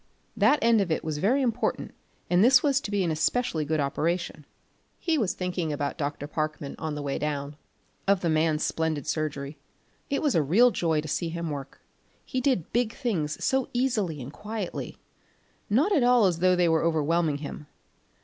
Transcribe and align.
That 0.35 0.57
end 0.63 0.81
of 0.81 0.89
it 0.89 1.03
was 1.03 1.19
very 1.19 1.43
important 1.43 1.93
and 2.27 2.43
this 2.43 2.63
was 2.63 2.81
to 2.81 2.89
be 2.89 3.03
an 3.03 3.11
especially 3.11 3.65
good 3.65 3.79
operation. 3.79 4.47
He 4.97 5.15
was 5.15 5.35
thinking 5.35 5.71
about 5.71 5.99
Dr. 5.99 6.25
Parkman 6.25 6.75
on 6.79 6.95
the 6.95 7.03
way 7.03 7.19
down; 7.19 7.55
of 8.07 8.21
the 8.21 8.27
man's 8.29 8.63
splendid 8.63 9.05
surgery. 9.05 9.59
It 10.09 10.23
was 10.23 10.33
a 10.33 10.41
real 10.41 10.71
joy 10.71 11.01
to 11.01 11.07
see 11.07 11.29
him 11.29 11.51
work. 11.51 11.81
He 12.25 12.41
did 12.41 12.73
big 12.73 12.95
things 12.95 13.45
so 13.45 13.65
very 13.65 13.69
easily 13.73 14.19
and 14.23 14.33
quietly; 14.33 14.97
not 15.69 15.91
at 15.95 16.01
all 16.01 16.25
as 16.25 16.39
though 16.39 16.55
they 16.55 16.67
were 16.67 16.83
overwhelming 16.83 17.37
him. 17.37 17.67